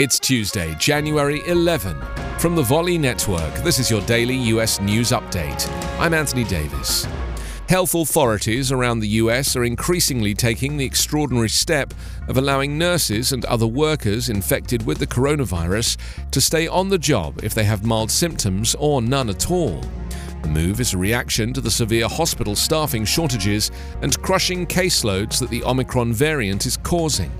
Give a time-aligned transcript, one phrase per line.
[0.00, 2.00] It's Tuesday, January 11.
[2.38, 5.68] From the Volley Network, this is your daily US news update.
[5.98, 7.04] I'm Anthony Davis.
[7.68, 11.92] Health authorities around the US are increasingly taking the extraordinary step
[12.28, 15.96] of allowing nurses and other workers infected with the coronavirus
[16.30, 19.82] to stay on the job if they have mild symptoms or none at all.
[20.42, 25.50] The move is a reaction to the severe hospital staffing shortages and crushing caseloads that
[25.50, 27.32] the Omicron variant is causing.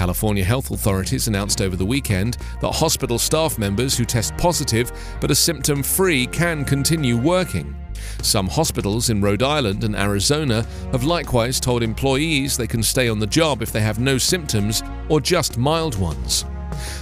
[0.00, 4.90] California health authorities announced over the weekend that hospital staff members who test positive
[5.20, 7.76] but are symptom free can continue working.
[8.22, 13.18] Some hospitals in Rhode Island and Arizona have likewise told employees they can stay on
[13.18, 16.46] the job if they have no symptoms or just mild ones.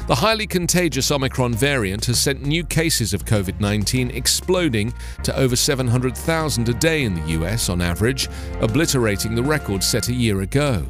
[0.09, 5.55] The highly contagious Omicron variant has sent new cases of COVID 19 exploding to over
[5.55, 8.29] 700,000 a day in the US on average,
[8.61, 10.85] obliterating the record set a year ago.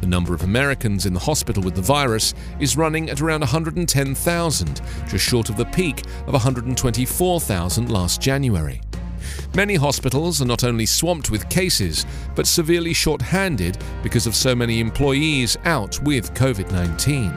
[0.00, 4.80] The number of Americans in the hospital with the virus is running at around 110,000,
[5.08, 8.80] just short of the peak of 124,000 last January.
[9.54, 14.80] Many hospitals are not only swamped with cases, but severely short-handed because of so many
[14.80, 17.30] employees out with COVID 19.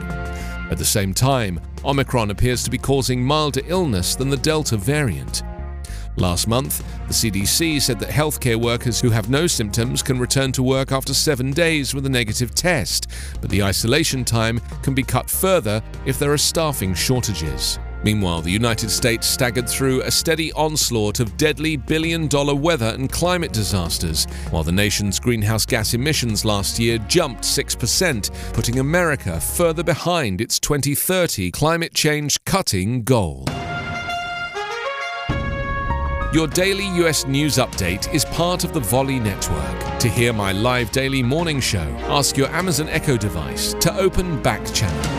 [0.70, 5.42] At the same time, Omicron appears to be causing milder illness than the Delta variant.
[6.16, 10.62] Last month, the CDC said that healthcare workers who have no symptoms can return to
[10.62, 13.08] work after seven days with a negative test,
[13.40, 17.80] but the isolation time can be cut further if there are staffing shortages.
[18.04, 23.10] Meanwhile, the United States staggered through a steady onslaught of deadly billion dollar weather and
[23.10, 29.82] climate disasters, while the nation's greenhouse gas emissions last year jumped 6%, putting America further
[29.82, 33.46] behind its 2030 climate change cutting goal.
[36.34, 40.00] Your daily US news update is part of the Volley Network.
[40.00, 44.66] To hear my live daily morning show, ask your Amazon Echo device to open Back
[44.74, 45.13] Channel.